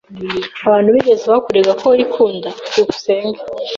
[0.65, 2.49] Abantu bigeze bakurega ko wikunda?
[2.71, 3.39] byukusenge